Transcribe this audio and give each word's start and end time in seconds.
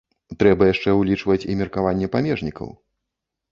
Трэба 0.43 0.69
яшчэ 0.69 0.95
ўлічваць 1.01 1.45
і 1.51 1.59
меркаванне 1.61 2.11
памежнікаў. 2.19 2.75